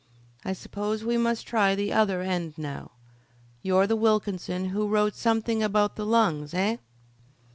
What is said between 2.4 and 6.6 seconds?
now. You're the Wilkinson who wrote something about the lungs?